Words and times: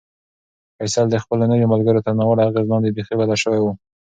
فیصل 0.77 1.05
د 1.11 1.15
خپلو 1.23 1.43
نویو 1.51 1.71
ملګرو 1.73 2.03
تر 2.05 2.13
ناوړه 2.19 2.43
اغېز 2.45 2.65
لاندې 2.69 2.93
بیخي 2.95 3.15
بدل 3.19 3.37
شوی 3.43 3.59
و. 3.61 3.65